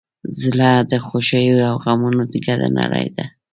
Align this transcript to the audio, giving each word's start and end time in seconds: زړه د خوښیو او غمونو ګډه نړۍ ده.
زړه 0.41 0.71
د 0.91 0.93
خوښیو 1.05 1.57
او 1.69 1.75
غمونو 1.83 2.23
ګډه 2.45 2.67
نړۍ 2.79 3.07
ده. 3.15 3.25